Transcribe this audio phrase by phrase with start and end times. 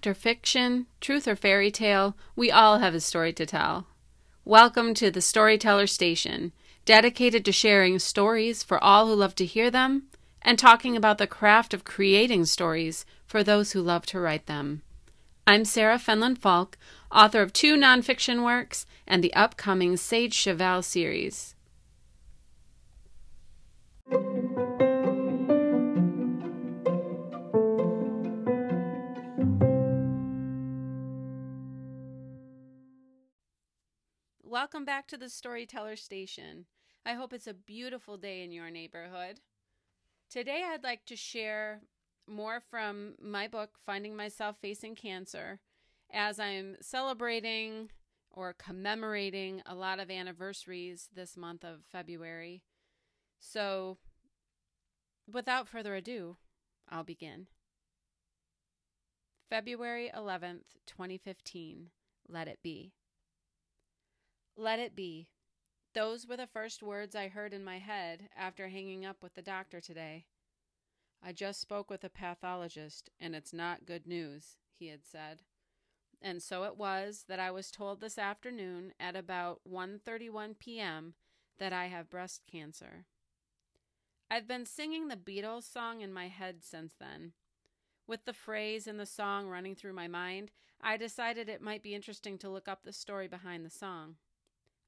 [0.00, 3.86] Fact or fiction, truth or fairy tale, we all have a story to tell.
[4.46, 6.52] Welcome to the Storyteller Station,
[6.86, 10.04] dedicated to sharing stories for all who love to hear them
[10.40, 14.80] and talking about the craft of creating stories for those who love to write them.
[15.46, 16.78] I'm Sarah Fenlon Falk,
[17.12, 21.54] author of two nonfiction works and the upcoming Sage Cheval series.
[34.50, 36.66] Welcome back to the Storyteller Station.
[37.06, 39.38] I hope it's a beautiful day in your neighborhood.
[40.28, 41.82] Today, I'd like to share
[42.26, 45.60] more from my book, Finding Myself Facing Cancer,
[46.12, 47.90] as I'm celebrating
[48.28, 52.64] or commemorating a lot of anniversaries this month of February.
[53.38, 53.98] So,
[55.32, 56.38] without further ado,
[56.88, 57.46] I'll begin.
[59.48, 61.90] February 11th, 2015.
[62.28, 62.94] Let it be.
[64.60, 65.26] Let it be.
[65.94, 69.40] Those were the first words I heard in my head after hanging up with the
[69.40, 70.26] doctor today.
[71.24, 75.44] I just spoke with a pathologist, and it's not good news, he had said.
[76.20, 81.14] And so it was that I was told this afternoon at about 1:31 p.m.
[81.58, 83.06] that I have breast cancer.
[84.30, 87.32] I've been singing the Beatles song in my head since then.
[88.06, 90.50] With the phrase in the song running through my mind,
[90.82, 94.16] I decided it might be interesting to look up the story behind the song.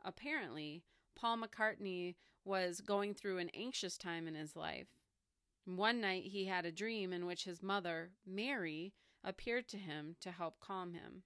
[0.04, 0.82] Apparently,
[1.14, 4.88] Paul McCartney was going through an anxious time in his life.
[5.64, 10.32] One night he had a dream in which his mother, Mary, appeared to him to
[10.32, 11.22] help calm him.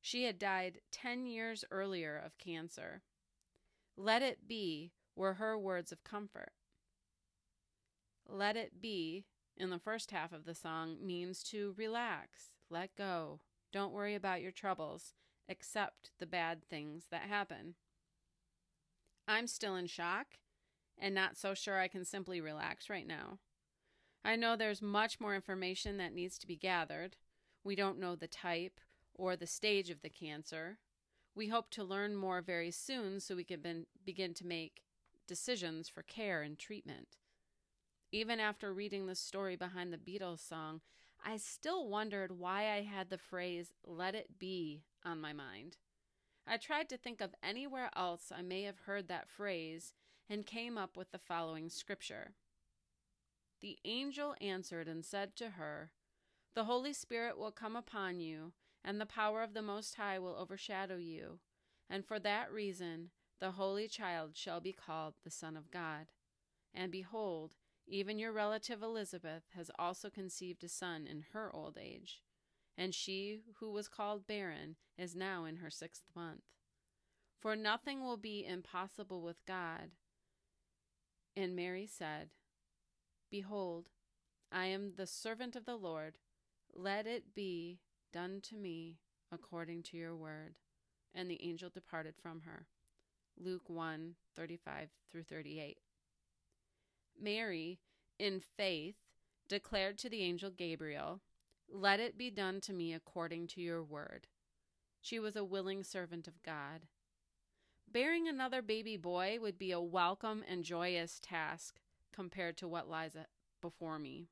[0.00, 3.02] She had died 10 years earlier of cancer.
[3.96, 6.52] Let it be were her words of comfort.
[8.28, 9.24] Let it be,
[9.56, 13.40] in the first half of the song, means to relax, let go,
[13.72, 15.14] don't worry about your troubles,
[15.48, 17.74] accept the bad things that happen.
[19.28, 20.26] I'm still in shock
[20.98, 23.38] and not so sure I can simply relax right now.
[24.24, 27.16] I know there's much more information that needs to be gathered.
[27.62, 28.80] We don't know the type
[29.14, 30.78] or the stage of the cancer.
[31.34, 34.82] We hope to learn more very soon so we can ben- begin to make
[35.26, 37.18] decisions for care and treatment.
[38.10, 40.80] Even after reading the story behind the Beatles song,
[41.24, 45.76] I still wondered why I had the phrase let it be on my mind.
[46.50, 49.92] I tried to think of anywhere else I may have heard that phrase
[50.30, 52.32] and came up with the following scripture.
[53.60, 55.90] The angel answered and said to her,
[56.54, 60.36] The Holy Spirit will come upon you, and the power of the Most High will
[60.36, 61.40] overshadow you,
[61.90, 63.10] and for that reason
[63.40, 66.06] the Holy Child shall be called the Son of God.
[66.72, 67.56] And behold,
[67.86, 72.22] even your relative Elizabeth has also conceived a son in her old age
[72.78, 76.44] and she who was called barren is now in her sixth month.
[77.40, 79.90] For nothing will be impossible with God.
[81.36, 82.30] And Mary said,
[83.30, 83.88] Behold,
[84.50, 86.14] I am the servant of the Lord.
[86.72, 87.80] Let it be
[88.12, 88.98] done to me
[89.32, 90.54] according to your word.
[91.14, 92.66] And the angel departed from her.
[93.36, 95.78] Luke 1 35 through 38.
[97.20, 97.80] Mary,
[98.18, 98.96] in faith,
[99.48, 101.20] declared to the angel Gabriel,
[101.70, 104.26] let it be done to me according to your word.
[105.00, 106.86] She was a willing servant of God.
[107.90, 111.80] Bearing another baby boy would be a welcome and joyous task
[112.12, 113.16] compared to what lies
[113.62, 114.28] before me.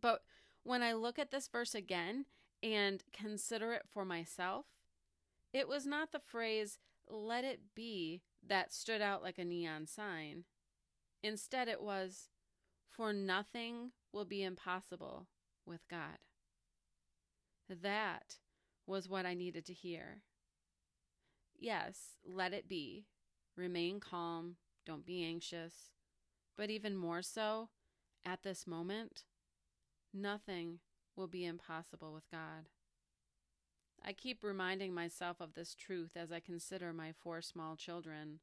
[0.00, 0.22] But
[0.62, 2.26] when I look at this verse again
[2.62, 4.66] and consider it for myself,
[5.52, 10.44] it was not the phrase, let it be, that stood out like a neon sign.
[11.22, 12.28] Instead, it was,
[12.88, 15.26] for nothing will be impossible
[15.66, 16.18] with God.
[17.68, 18.36] That
[18.86, 20.22] was what I needed to hear.
[21.58, 23.06] Yes, let it be.
[23.56, 24.56] Remain calm.
[24.84, 25.90] Don't be anxious.
[26.56, 27.70] But even more so,
[28.24, 29.24] at this moment,
[30.14, 30.78] nothing
[31.16, 32.68] will be impossible with God.
[34.04, 38.40] I keep reminding myself of this truth as I consider my four small children,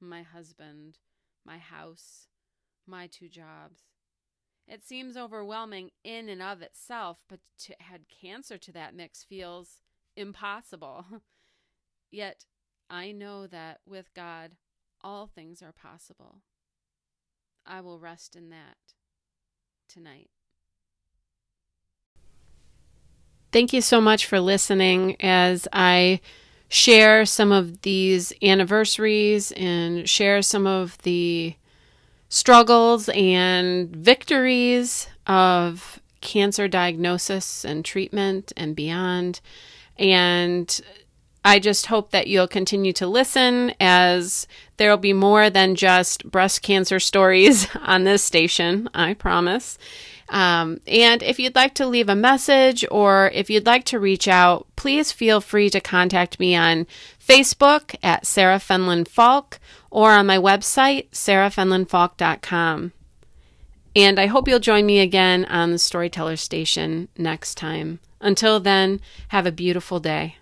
[0.00, 0.98] my husband,
[1.44, 2.28] my house,
[2.86, 3.91] my two jobs.
[4.72, 9.82] It seems overwhelming in and of itself, but to add cancer to that mix feels
[10.16, 11.04] impossible.
[12.10, 12.46] Yet
[12.88, 14.52] I know that with God,
[15.02, 16.38] all things are possible.
[17.66, 18.78] I will rest in that
[19.90, 20.30] tonight.
[23.52, 26.22] Thank you so much for listening as I
[26.70, 31.56] share some of these anniversaries and share some of the
[32.32, 39.42] struggles and victories of cancer diagnosis and treatment and beyond.
[39.98, 40.80] And
[41.44, 44.46] I just hope that you'll continue to listen as
[44.78, 49.76] there will be more than just breast cancer stories on this station, I promise.
[50.32, 54.26] Um, and if you'd like to leave a message or if you'd like to reach
[54.26, 56.86] out, please feel free to contact me on
[57.20, 62.92] Facebook at Sarah Fenlon Falk or on my website, sarahfenlonfalk.com.
[63.94, 68.00] And I hope you'll join me again on the Storyteller Station next time.
[68.18, 70.36] Until then, have a beautiful day.